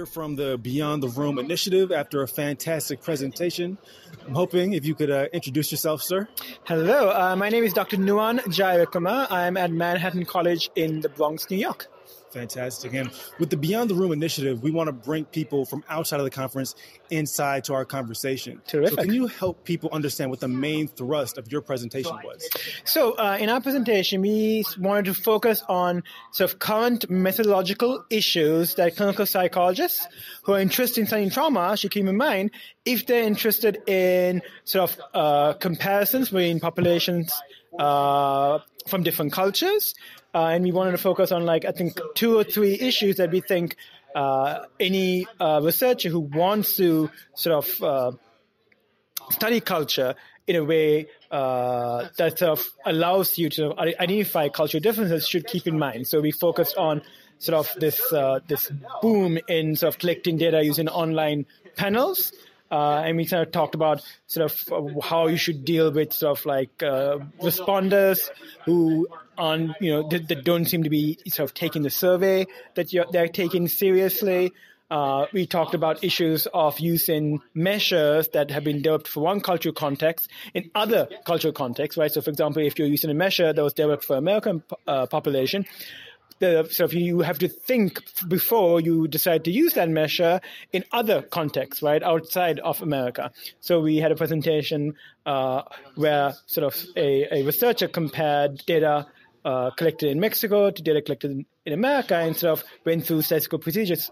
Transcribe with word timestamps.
here 0.00 0.06
from 0.06 0.34
the 0.34 0.56
Beyond 0.56 1.02
the 1.02 1.08
Room 1.08 1.38
initiative 1.38 1.92
after 1.92 2.22
a 2.22 2.28
fantastic 2.28 3.02
presentation. 3.02 3.76
I'm 4.26 4.34
hoping 4.34 4.72
if 4.72 4.86
you 4.86 4.94
could 4.94 5.10
uh, 5.10 5.26
introduce 5.30 5.70
yourself, 5.70 6.02
sir. 6.02 6.26
Hello, 6.64 7.10
uh, 7.10 7.36
my 7.36 7.50
name 7.50 7.64
is 7.64 7.74
Dr. 7.74 7.98
Nuwan 7.98 8.38
Jayawickreme. 8.44 9.26
I'm 9.30 9.58
at 9.58 9.70
Manhattan 9.70 10.24
College 10.24 10.70
in 10.74 11.02
the 11.02 11.10
Bronx, 11.10 11.50
New 11.50 11.58
York. 11.58 11.88
Fantastic. 12.30 12.94
And 12.94 13.10
with 13.38 13.50
the 13.50 13.56
Beyond 13.56 13.90
the 13.90 13.94
Room 13.94 14.12
initiative, 14.12 14.62
we 14.62 14.70
want 14.70 14.86
to 14.86 14.92
bring 14.92 15.24
people 15.24 15.64
from 15.64 15.82
outside 15.88 16.20
of 16.20 16.24
the 16.24 16.30
conference 16.30 16.76
inside 17.10 17.64
to 17.64 17.74
our 17.74 17.84
conversation. 17.84 18.62
Terrific. 18.66 18.98
So, 18.98 19.04
can 19.04 19.12
you 19.12 19.26
help 19.26 19.64
people 19.64 19.90
understand 19.92 20.30
what 20.30 20.38
the 20.38 20.48
main 20.48 20.86
thrust 20.86 21.38
of 21.38 21.50
your 21.50 21.60
presentation 21.60 22.16
was? 22.24 22.48
So, 22.84 23.12
uh, 23.12 23.36
in 23.40 23.48
our 23.48 23.60
presentation, 23.60 24.20
we 24.20 24.64
wanted 24.78 25.06
to 25.06 25.14
focus 25.14 25.64
on 25.68 26.04
sort 26.30 26.52
of 26.52 26.58
current 26.60 27.10
methodological 27.10 28.04
issues 28.10 28.76
that 28.76 28.96
clinical 28.96 29.26
psychologists 29.26 30.06
who 30.44 30.52
are 30.52 30.60
interested 30.60 31.00
in 31.00 31.06
studying 31.08 31.30
trauma 31.30 31.76
should 31.76 31.90
keep 31.90 32.06
in 32.06 32.16
mind 32.16 32.52
if 32.84 33.06
they're 33.06 33.24
interested 33.24 33.82
in 33.88 34.42
sort 34.64 34.90
of 34.90 35.00
uh, 35.14 35.52
comparisons 35.54 36.28
between 36.28 36.60
populations 36.60 37.32
uh, 37.78 38.58
from 38.88 39.02
different 39.02 39.32
cultures. 39.32 39.94
Uh, 40.34 40.46
and 40.46 40.64
we 40.64 40.72
wanted 40.72 40.92
to 40.92 40.98
focus 40.98 41.32
on 41.32 41.44
like, 41.44 41.64
I 41.64 41.72
think 41.72 41.98
two 42.14 42.38
or 42.38 42.44
three 42.44 42.74
issues 42.74 43.16
that 43.16 43.30
we 43.30 43.40
think, 43.40 43.76
uh, 44.14 44.64
any, 44.78 45.26
uh, 45.38 45.60
researcher 45.62 46.08
who 46.08 46.20
wants 46.20 46.76
to 46.76 47.10
sort 47.34 47.56
of, 47.64 47.82
uh, 47.82 48.12
study 49.30 49.60
culture 49.60 50.14
in 50.46 50.56
a 50.56 50.64
way, 50.64 51.06
uh, 51.30 52.08
that 52.16 52.38
sort 52.38 52.58
of 52.58 52.68
allows 52.84 53.38
you 53.38 53.48
to 53.50 53.78
identify 53.78 54.48
cultural 54.48 54.80
differences 54.80 55.28
should 55.28 55.46
keep 55.46 55.66
in 55.66 55.78
mind. 55.78 56.08
So 56.08 56.20
we 56.20 56.32
focused 56.32 56.76
on 56.76 57.02
sort 57.38 57.58
of 57.58 57.80
this, 57.80 58.12
uh, 58.12 58.40
this 58.48 58.72
boom 59.00 59.38
in 59.48 59.76
sort 59.76 59.94
of 59.94 60.00
collecting 60.00 60.38
data 60.38 60.62
using 60.62 60.88
online 60.88 61.46
panels. 61.76 62.32
Uh, 62.70 63.02
and 63.04 63.16
we 63.16 63.26
kind 63.26 63.42
of 63.42 63.52
talked 63.52 63.74
about 63.74 64.02
sort 64.26 64.50
of 64.50 65.02
how 65.02 65.26
you 65.26 65.36
should 65.36 65.64
deal 65.64 65.90
with 65.90 66.12
sort 66.12 66.38
of 66.38 66.46
like 66.46 66.82
uh, 66.82 67.18
responders 67.42 68.30
who 68.64 69.08
on 69.36 69.74
you 69.80 69.90
know 69.90 70.08
that, 70.08 70.28
that, 70.28 70.44
don't 70.44 70.66
seem 70.66 70.84
to 70.84 70.90
be 70.90 71.18
sort 71.28 71.48
of 71.48 71.54
taking 71.54 71.82
the 71.82 71.90
survey 71.90 72.46
that 72.74 72.92
they're 73.12 73.28
taking 73.28 73.66
seriously. 73.66 74.52
Uh, 74.90 75.26
we 75.32 75.46
talked 75.46 75.74
about 75.74 76.02
issues 76.02 76.46
of 76.52 76.80
using 76.80 77.40
measures 77.54 78.28
that 78.28 78.50
have 78.50 78.64
been 78.64 78.82
developed 78.82 79.06
for 79.06 79.20
one 79.20 79.40
cultural 79.40 79.72
context 79.72 80.28
in 80.52 80.68
other 80.74 81.08
cultural 81.24 81.52
contexts, 81.52 81.96
right? 81.96 82.10
So, 82.10 82.20
for 82.20 82.30
example, 82.30 82.60
if 82.62 82.76
you're 82.76 82.88
using 82.88 83.08
a 83.08 83.14
measure 83.14 83.52
that 83.52 83.62
was 83.62 83.72
developed 83.72 84.04
for 84.04 84.16
American 84.16 84.64
uh, 84.88 85.06
population, 85.06 85.64
the, 86.40 86.66
so 86.70 86.84
if 86.84 86.94
you 86.94 87.20
have 87.20 87.38
to 87.38 87.48
think 87.48 88.02
before 88.26 88.80
you 88.80 89.06
decide 89.06 89.44
to 89.44 89.50
use 89.50 89.74
that 89.74 89.88
measure 89.88 90.40
in 90.72 90.84
other 90.90 91.22
contexts, 91.22 91.82
right, 91.82 92.02
outside 92.02 92.58
of 92.60 92.82
America. 92.82 93.30
So 93.60 93.80
we 93.80 93.98
had 93.98 94.10
a 94.10 94.16
presentation 94.16 94.94
uh, 95.24 95.62
where 95.94 96.34
sort 96.46 96.66
of 96.66 96.86
a, 96.96 97.38
a 97.38 97.42
researcher 97.44 97.88
compared 97.88 98.64
data 98.66 99.06
uh, 99.44 99.70
collected 99.70 100.10
in 100.10 100.20
Mexico 100.20 100.70
to 100.70 100.82
data 100.82 101.00
collected 101.02 101.30
in, 101.30 101.46
in 101.64 101.72
America 101.72 102.16
and 102.16 102.36
sort 102.36 102.58
of 102.58 102.64
went 102.84 103.06
through 103.06 103.22
statistical 103.22 103.58
procedures 103.58 104.10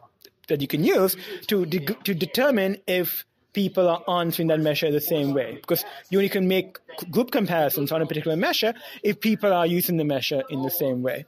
that 0.48 0.60
you 0.60 0.68
can 0.68 0.84
use 0.84 1.16
to 1.46 1.66
de- 1.66 1.94
to 2.04 2.14
determine 2.14 2.78
if 2.86 3.24
people 3.52 3.88
are 3.88 4.02
answering 4.20 4.48
that 4.48 4.60
measure 4.60 4.90
the 4.90 5.00
same 5.00 5.34
way. 5.34 5.54
Because 5.54 5.84
you 6.10 6.18
only 6.18 6.28
can 6.28 6.48
make 6.48 6.78
group 7.10 7.30
comparisons 7.30 7.92
on 7.92 8.02
a 8.02 8.06
particular 8.06 8.36
measure 8.36 8.74
if 9.02 9.20
people 9.20 9.52
are 9.52 9.66
using 9.66 9.96
the 9.96 10.04
measure 10.04 10.42
in 10.50 10.62
the 10.62 10.70
same 10.70 11.02
way. 11.02 11.26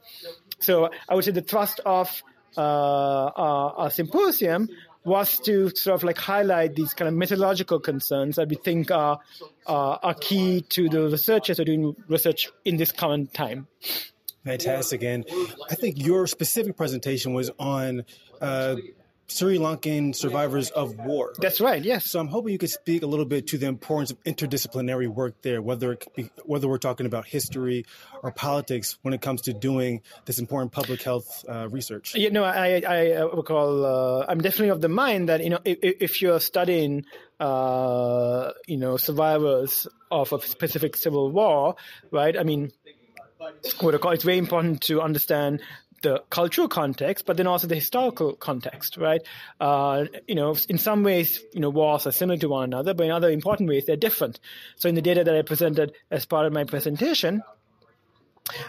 So 0.61 0.89
I 1.09 1.15
would 1.15 1.23
say 1.23 1.31
the 1.31 1.41
thrust 1.41 1.79
of 1.85 2.23
uh, 2.57 2.61
our, 2.61 3.73
our, 3.73 3.89
symposium 3.89 4.69
was 5.03 5.39
to 5.39 5.69
sort 5.69 5.95
of 5.95 6.03
like 6.03 6.17
highlight 6.17 6.75
these 6.75 6.93
kind 6.93 7.07
of 7.07 7.15
methodological 7.15 7.79
concerns 7.79 8.35
that 8.35 8.49
we 8.49 8.55
think 8.55 8.91
are 8.91 9.19
uh, 9.65 9.97
are 10.03 10.13
key 10.13 10.61
to 10.69 10.89
the 10.89 11.09
researchers 11.09 11.57
who 11.57 11.61
are 11.61 11.65
doing 11.65 11.95
research 12.07 12.49
in 12.65 12.77
this 12.77 12.91
current 12.91 13.33
time. 13.33 13.67
Fantastic, 14.45 15.03
and 15.03 15.25
I 15.69 15.75
think 15.75 16.03
your 16.03 16.27
specific 16.27 16.75
presentation 16.75 17.33
was 17.33 17.51
on 17.59 18.03
uh, 18.41 18.75
Sri 19.31 19.57
Lankan 19.57 20.13
survivors 20.15 20.69
of 20.71 20.95
war. 20.97 21.33
That's 21.39 21.61
right. 21.61 21.83
Yes. 21.83 22.05
So 22.09 22.19
I'm 22.19 22.27
hoping 22.27 22.51
you 22.51 22.57
could 22.57 22.69
speak 22.69 23.01
a 23.03 23.07
little 23.07 23.25
bit 23.25 23.47
to 23.47 23.57
the 23.57 23.67
importance 23.67 24.11
of 24.11 24.21
interdisciplinary 24.23 25.07
work 25.07 25.41
there, 25.41 25.61
whether 25.61 25.97
be, 26.15 26.29
whether 26.45 26.67
we're 26.67 26.77
talking 26.77 27.05
about 27.05 27.25
history 27.25 27.85
or 28.23 28.31
politics 28.31 28.97
when 29.01 29.13
it 29.13 29.21
comes 29.21 29.43
to 29.43 29.53
doing 29.53 30.01
this 30.25 30.39
important 30.39 30.71
public 30.71 31.01
health 31.01 31.45
uh, 31.47 31.67
research. 31.69 32.13
You 32.15 32.29
know, 32.29 32.43
I 32.43 32.81
I 32.87 33.21
recall 33.21 33.85
uh, 33.85 34.25
I'm 34.27 34.41
definitely 34.41 34.69
of 34.69 34.81
the 34.81 34.89
mind 34.89 35.29
that 35.29 35.43
you 35.43 35.49
know 35.49 35.59
if, 35.63 35.77
if 35.81 36.21
you're 36.21 36.39
studying 36.39 37.05
uh, 37.39 38.51
you 38.67 38.77
know 38.77 38.97
survivors 38.97 39.87
of 40.11 40.33
a 40.33 40.41
specific 40.41 40.97
civil 40.97 41.31
war, 41.31 41.75
right? 42.11 42.37
I 42.37 42.43
mean. 42.43 42.71
What 43.79 43.95
I 43.95 43.97
call, 43.97 44.11
it's 44.11 44.23
very 44.23 44.37
important 44.37 44.81
to 44.81 45.01
understand 45.01 45.63
the 46.01 46.23
cultural 46.29 46.67
context, 46.67 47.25
but 47.25 47.37
then 47.37 47.47
also 47.47 47.67
the 47.67 47.75
historical 47.75 48.33
context, 48.33 48.97
right? 48.97 49.21
Uh, 49.59 50.05
you 50.27 50.35
know, 50.35 50.55
in 50.69 50.77
some 50.77 51.03
ways, 51.03 51.39
you 51.53 51.59
know, 51.59 51.69
wars 51.69 52.07
are 52.07 52.11
similar 52.11 52.37
to 52.39 52.49
one 52.49 52.63
another, 52.63 52.93
but 52.93 53.05
in 53.05 53.11
other 53.11 53.29
important 53.29 53.69
ways, 53.69 53.85
they're 53.85 53.95
different. 53.95 54.39
So 54.75 54.89
in 54.89 54.95
the 54.95 55.01
data 55.01 55.23
that 55.23 55.35
I 55.35 55.41
presented 55.41 55.93
as 56.09 56.25
part 56.25 56.45
of 56.45 56.53
my 56.53 56.63
presentation, 56.63 57.43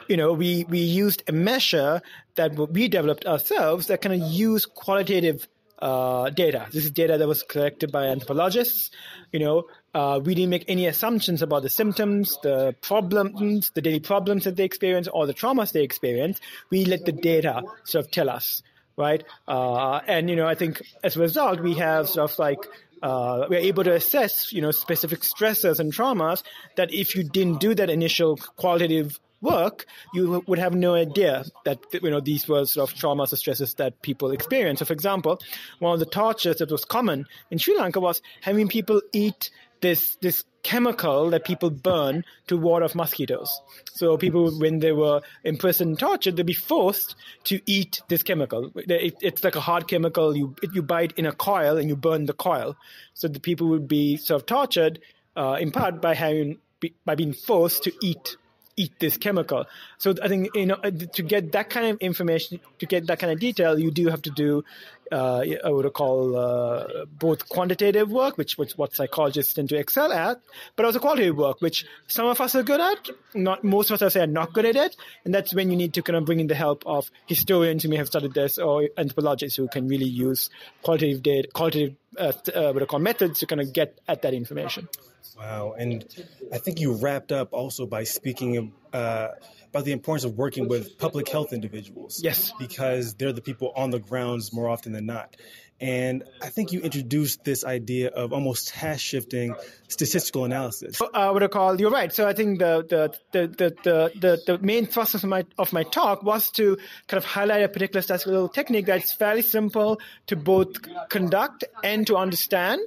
you 0.08 0.16
know, 0.16 0.32
we, 0.32 0.64
we 0.68 0.80
used 0.80 1.22
a 1.28 1.32
measure 1.32 2.02
that 2.34 2.54
we 2.54 2.88
developed 2.88 3.26
ourselves 3.26 3.86
that 3.86 4.02
kind 4.02 4.22
of 4.22 4.28
use 4.28 4.66
qualitative 4.66 5.48
uh, 5.80 6.30
data. 6.30 6.68
This 6.70 6.84
is 6.84 6.90
data 6.92 7.18
that 7.18 7.26
was 7.26 7.42
collected 7.42 7.90
by 7.90 8.06
anthropologists. 8.06 8.90
You 9.32 9.40
know, 9.40 9.64
uh, 9.94 10.20
we 10.22 10.34
didn't 10.34 10.50
make 10.50 10.64
any 10.68 10.86
assumptions 10.86 11.42
about 11.42 11.62
the 11.62 11.68
symptoms, 11.68 12.38
the 12.42 12.74
problems, 12.80 13.70
the 13.74 13.82
daily 13.82 14.00
problems 14.00 14.44
that 14.44 14.56
they 14.56 14.64
experience, 14.64 15.08
or 15.08 15.26
the 15.26 15.34
traumas 15.34 15.72
they 15.72 15.82
experience. 15.82 16.40
We 16.70 16.84
let 16.84 17.04
the 17.04 17.12
data 17.12 17.62
sort 17.84 18.06
of 18.06 18.10
tell 18.10 18.30
us, 18.30 18.62
right? 18.96 19.22
Uh, 19.46 20.00
and 20.06 20.30
you 20.30 20.36
know, 20.36 20.46
I 20.46 20.54
think 20.54 20.82
as 21.02 21.16
a 21.16 21.20
result, 21.20 21.60
we 21.60 21.74
have 21.74 22.08
sort 22.08 22.30
of 22.30 22.38
like 22.38 22.66
uh, 23.02 23.46
we're 23.50 23.58
able 23.58 23.84
to 23.84 23.92
assess, 23.92 24.52
you 24.52 24.62
know, 24.62 24.70
specific 24.70 25.20
stressors 25.20 25.78
and 25.78 25.92
traumas 25.92 26.42
that 26.76 26.92
if 26.92 27.14
you 27.14 27.24
didn't 27.24 27.60
do 27.60 27.74
that 27.74 27.90
initial 27.90 28.36
qualitative 28.36 29.18
work, 29.42 29.86
you 30.14 30.42
would 30.46 30.58
have 30.58 30.74
no 30.74 30.94
idea 30.94 31.44
that 31.64 31.80
you 31.92 32.10
know 32.10 32.20
these 32.20 32.48
were 32.48 32.64
sort 32.64 32.90
of 32.90 32.96
traumas 32.96 33.32
or 33.32 33.36
stresses 33.36 33.74
that 33.74 34.00
people 34.00 34.30
experience. 34.30 34.78
So, 34.78 34.84
for 34.86 34.92
example, 34.92 35.40
one 35.80 35.92
of 35.92 35.98
the 35.98 36.06
tortures 36.06 36.58
that 36.58 36.70
was 36.70 36.84
common 36.84 37.26
in 37.50 37.58
Sri 37.58 37.76
Lanka 37.76 38.00
was 38.00 38.22
having 38.40 38.68
people 38.68 39.02
eat 39.12 39.50
this 39.82 40.16
this 40.22 40.44
chemical 40.62 41.30
that 41.30 41.44
people 41.44 41.70
burn 41.70 42.24
to 42.46 42.56
ward 42.56 42.82
off 42.82 42.94
mosquitoes. 42.94 43.60
So 43.92 44.16
people, 44.16 44.56
when 44.58 44.78
they 44.78 44.92
were 44.92 45.20
imprisoned 45.42 45.90
and 45.90 45.98
tortured, 45.98 46.36
they'd 46.36 46.46
be 46.46 46.52
forced 46.52 47.16
to 47.44 47.60
eat 47.66 48.00
this 48.08 48.22
chemical. 48.22 48.70
It, 48.76 49.16
it's 49.20 49.44
like 49.44 49.56
a 49.56 49.60
hard 49.60 49.88
chemical. 49.88 50.36
You 50.36 50.54
you 50.72 50.82
bite 50.82 51.12
in 51.18 51.26
a 51.26 51.32
coil 51.32 51.76
and 51.76 51.88
you 51.88 51.96
burn 51.96 52.26
the 52.26 52.32
coil. 52.32 52.76
So 53.14 53.28
the 53.28 53.40
people 53.40 53.68
would 53.68 53.88
be 53.88 54.16
sort 54.16 54.40
of 54.40 54.46
tortured 54.46 55.00
uh, 55.36 55.58
in 55.60 55.72
part 55.72 56.00
by 56.00 56.14
having 56.14 56.58
by 57.04 57.14
being 57.14 57.32
forced 57.32 57.84
to 57.84 57.92
eat 58.02 58.36
eat 58.76 58.98
this 58.98 59.16
chemical. 59.18 59.66
So 59.98 60.14
I 60.22 60.28
think 60.28 60.54
you 60.54 60.66
know 60.66 60.76
to 60.76 61.22
get 61.22 61.52
that 61.52 61.70
kind 61.70 61.86
of 61.86 61.98
information, 61.98 62.60
to 62.78 62.86
get 62.86 63.06
that 63.08 63.18
kind 63.18 63.32
of 63.32 63.40
detail, 63.40 63.78
you 63.78 63.90
do 63.90 64.08
have 64.08 64.22
to 64.22 64.30
do 64.30 64.64
uh, 65.12 65.44
I 65.64 65.70
would 65.70 65.92
call 65.92 66.36
uh, 66.36 67.04
both 67.06 67.48
quantitative 67.48 68.10
work, 68.10 68.38
which, 68.38 68.56
which 68.56 68.72
what 68.72 68.94
psychologists 68.96 69.54
tend 69.54 69.68
to 69.68 69.76
excel 69.76 70.12
at, 70.12 70.40
but 70.74 70.86
also 70.86 70.98
qualitative 70.98 71.36
work, 71.36 71.60
which 71.60 71.84
some 72.06 72.26
of 72.26 72.40
us 72.40 72.54
are 72.54 72.62
good 72.62 72.80
at. 72.80 73.10
Not 73.34 73.62
most 73.62 73.90
of 73.90 73.94
us, 73.94 74.02
I 74.02 74.08
say, 74.08 74.20
are 74.22 74.26
not 74.26 74.52
good 74.52 74.64
at 74.64 74.76
it, 74.76 74.96
and 75.24 75.34
that's 75.34 75.54
when 75.54 75.70
you 75.70 75.76
need 75.76 75.94
to 75.94 76.02
kind 76.02 76.16
of 76.16 76.24
bring 76.24 76.40
in 76.40 76.46
the 76.46 76.54
help 76.54 76.84
of 76.86 77.10
historians 77.26 77.82
who 77.82 77.88
may 77.88 77.96
have 77.96 78.08
studied 78.08 78.34
this 78.34 78.58
or 78.58 78.88
anthropologists 78.96 79.56
who 79.56 79.68
can 79.68 79.86
really 79.88 80.06
use 80.06 80.50
qualitative 80.82 81.22
data, 81.22 81.48
qualitative 81.52 81.96
uh, 82.18 82.32
uh 82.54 82.72
what 82.72 82.82
I 82.82 82.86
call 82.86 82.98
methods 82.98 83.40
to 83.40 83.46
kind 83.46 83.60
of 83.60 83.72
get 83.72 83.98
at 84.08 84.22
that 84.22 84.34
information. 84.34 84.88
Wow. 85.36 85.74
And 85.78 86.04
I 86.52 86.58
think 86.58 86.80
you 86.80 86.94
wrapped 86.94 87.32
up 87.32 87.52
also 87.52 87.86
by 87.86 88.04
speaking 88.04 88.72
uh, 88.92 89.28
about 89.70 89.84
the 89.84 89.92
importance 89.92 90.24
of 90.24 90.36
working 90.36 90.68
with 90.68 90.98
public 90.98 91.28
health 91.28 91.52
individuals. 91.52 92.20
Yes. 92.22 92.52
Because 92.58 93.14
they're 93.14 93.32
the 93.32 93.40
people 93.40 93.72
on 93.74 93.90
the 93.90 93.98
grounds 93.98 94.52
more 94.52 94.68
often 94.68 94.92
than 94.92 95.01
not. 95.02 95.36
And 95.82 96.22
I 96.40 96.48
think 96.48 96.70
you 96.70 96.80
introduced 96.80 97.42
this 97.42 97.64
idea 97.64 98.08
of 98.10 98.32
almost 98.32 98.68
task 98.68 99.00
shifting 99.00 99.56
statistical 99.88 100.44
analysis. 100.44 101.00
Uh, 101.02 101.06
I 101.12 101.46
call 101.48 101.80
you're 101.80 101.90
right. 101.90 102.14
So 102.14 102.28
I 102.28 102.34
think 102.34 102.60
the 102.60 102.86
the 102.88 103.14
the 103.32 103.48
the 103.82 104.12
the, 104.14 104.42
the 104.46 104.58
main 104.58 104.86
thrust 104.86 105.16
of 105.16 105.24
my 105.24 105.44
of 105.58 105.72
my 105.72 105.82
talk 105.82 106.22
was 106.22 106.52
to 106.52 106.76
kind 107.08 107.18
of 107.18 107.24
highlight 107.24 107.64
a 107.64 107.68
particular 107.68 108.00
statistical 108.00 108.48
technique 108.48 108.86
that's 108.86 109.12
fairly 109.12 109.42
simple 109.42 110.00
to 110.28 110.36
both 110.36 110.68
conduct 111.08 111.64
and 111.82 112.06
to 112.06 112.16
understand 112.16 112.80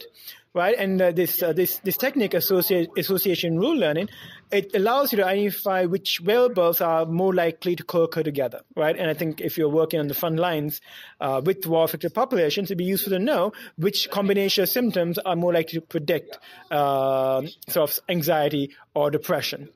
right? 0.56 0.76
And 0.78 1.00
uh, 1.02 1.12
this 1.12 1.44
uh, 1.44 1.54
this 1.54 1.80
this 1.80 1.98
technique, 1.98 2.34
associate, 2.34 2.90
association 2.98 3.60
rule 3.60 3.76
learning, 3.76 4.10
it 4.52 4.74
allows 4.74 5.12
you 5.12 5.18
to 5.18 5.26
identify 5.26 5.86
which 5.86 6.20
variables 6.20 6.82
are 6.82 7.06
more 7.06 7.34
likely 7.34 7.76
to 7.76 7.84
co-occur 7.84 8.24
together, 8.24 8.62
right? 8.76 8.98
And 8.98 9.10
I 9.10 9.14
think 9.14 9.42
if 9.42 9.58
you're 9.58 9.70
working 9.70 10.00
on 10.00 10.08
the 10.08 10.14
front 10.14 10.40
lines 10.40 10.82
uh, 11.20 11.42
with 11.46 11.68
war-affected 11.68 12.14
populations, 12.14 12.68
it'd 12.68 12.78
be 12.78 12.86
useful 12.86 13.12
to 13.12 13.20
know 13.20 13.52
which 13.76 14.10
combination 14.10 14.64
of 14.64 14.70
symptoms 14.70 15.20
are 15.20 15.36
more 15.36 15.54
likely 15.54 15.80
to 15.80 15.86
predict 15.86 16.40
uh, 16.72 17.42
sort 17.68 17.90
of 17.90 18.00
anxiety 18.10 18.72
or 18.96 19.12
depression. 19.12 19.70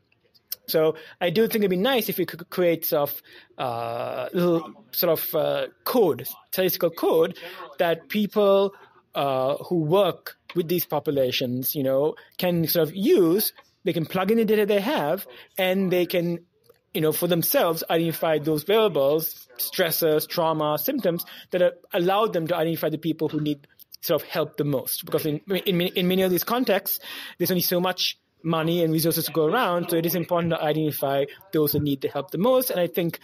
So 0.70 0.96
I 1.20 1.32
do 1.32 1.48
think 1.48 1.64
it'd 1.64 1.72
be 1.72 1.78
nice 1.78 2.10
if 2.10 2.18
we 2.18 2.26
could 2.26 2.50
create 2.50 2.86
sort 2.86 3.10
of 3.10 3.22
uh, 3.58 4.30
little 4.34 4.72
sort 4.92 5.20
of 5.20 5.36
uh, 5.36 5.68
code, 5.84 6.28
statistical 6.52 6.92
code 6.92 7.38
that 7.80 8.08
people 8.08 8.74
uh, 9.16 9.56
who 9.56 9.82
work 9.82 10.38
with 10.56 10.68
these 10.68 10.86
populations, 10.86 11.76
you 11.76 11.84
know, 11.84 12.16
can 12.38 12.68
sort 12.68 12.88
of 12.88 12.96
use. 12.96 13.54
They 13.84 13.94
can 13.94 14.06
plug 14.06 14.32
in 14.32 14.38
the 14.38 14.46
data 14.46 14.66
they 14.66 14.82
have, 14.82 15.26
and 15.58 15.92
they 15.92 16.06
can, 16.06 16.46
you 16.94 17.02
know, 17.02 17.12
for 17.12 17.28
themselves 17.28 17.84
identify 17.90 18.40
those 18.40 18.64
variables, 18.64 19.48
stressors, 19.58 20.28
trauma, 20.28 20.78
symptoms 20.78 21.26
that 21.52 21.80
allow 21.94 22.28
them 22.28 22.48
to 22.48 22.56
identify 22.56 22.90
the 22.90 22.98
people 22.98 23.30
who 23.30 23.40
need 23.40 23.68
sort 24.02 24.22
of 24.22 24.28
help 24.28 24.58
the 24.58 24.64
most. 24.64 25.06
Because 25.06 25.26
in 25.26 25.40
in, 25.50 25.82
in 25.82 26.08
many 26.08 26.24
of 26.24 26.32
these 26.32 26.44
contexts, 26.44 27.00
there's 27.38 27.52
only 27.52 27.62
so 27.62 27.80
much 27.80 28.18
money 28.44 28.84
and 28.84 28.94
resources 28.94 29.26
to 29.26 29.32
go 29.32 29.46
around. 29.46 29.90
So 29.90 29.98
it 29.98 30.06
is 30.06 30.16
important 30.16 30.52
to 30.54 30.62
identify 30.62 31.26
those 31.52 31.74
that 31.74 31.82
need 31.82 32.02
the 32.02 32.08
help 32.08 32.32
the 32.32 32.38
most. 32.38 32.70
And 32.70 32.80
I 32.80 32.88
think 32.88 33.20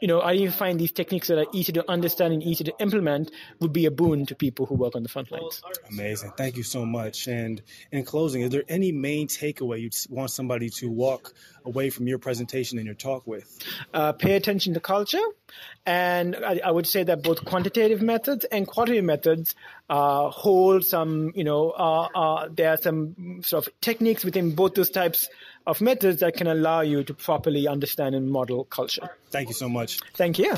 you 0.00 0.08
know, 0.08 0.22
identifying 0.22 0.76
these 0.76 0.92
techniques 0.92 1.28
that 1.28 1.38
are 1.38 1.46
easy 1.52 1.72
to 1.72 1.90
understand 1.90 2.34
and 2.34 2.42
easy 2.42 2.64
to 2.64 2.74
implement 2.78 3.30
would 3.60 3.72
be 3.72 3.86
a 3.86 3.90
boon 3.90 4.26
to 4.26 4.34
people 4.34 4.66
who 4.66 4.74
work 4.74 4.94
on 4.94 5.02
the 5.02 5.08
front 5.08 5.30
lines. 5.30 5.62
Amazing. 5.90 6.32
Thank 6.36 6.56
you 6.56 6.62
so 6.62 6.84
much. 6.84 7.28
And 7.28 7.62
in 7.90 8.04
closing, 8.04 8.42
is 8.42 8.50
there 8.50 8.64
any 8.68 8.92
main 8.92 9.28
takeaway 9.28 9.80
you 9.80 9.90
want 10.10 10.30
somebody 10.30 10.70
to 10.70 10.90
walk 10.90 11.32
away 11.64 11.90
from 11.90 12.06
your 12.06 12.18
presentation 12.18 12.78
and 12.78 12.86
your 12.86 12.94
talk 12.94 13.26
with? 13.26 13.58
Uh, 13.94 14.12
pay 14.12 14.36
attention 14.36 14.74
to 14.74 14.80
culture. 14.80 15.22
And 15.84 16.36
I, 16.36 16.60
I, 16.64 16.70
would 16.70 16.86
say 16.86 17.04
that 17.04 17.22
both 17.22 17.44
quantitative 17.44 18.02
methods 18.02 18.44
and 18.44 18.66
qualitative 18.66 19.04
methods 19.04 19.54
uh, 19.88 20.30
hold 20.30 20.84
some, 20.84 21.32
you 21.34 21.44
know, 21.44 21.70
uh, 21.70 22.08
uh 22.14 22.48
there 22.52 22.70
are 22.70 22.76
some 22.76 23.42
sort 23.42 23.66
of 23.66 23.80
techniques 23.80 24.24
within 24.24 24.54
both 24.54 24.74
those 24.74 24.90
types 24.90 25.28
of 25.66 25.80
methods 25.80 26.20
that 26.20 26.36
can 26.36 26.46
allow 26.46 26.80
you 26.80 27.04
to 27.04 27.14
properly 27.14 27.68
understand 27.68 28.14
and 28.14 28.30
model 28.30 28.64
culture. 28.64 29.10
Thank 29.30 29.48
you 29.48 29.54
so 29.54 29.68
much. 29.68 30.00
Thank 30.14 30.38
you. 30.38 30.56